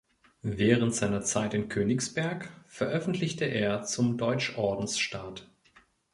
Während 0.41 0.95
seiner 0.95 1.21
Zeit 1.21 1.53
in 1.53 1.69
Königsberg 1.69 2.49
veröffentlichte 2.65 3.45
er 3.45 3.83
zum 3.83 4.17
Deutschordensstaat. 4.17 5.45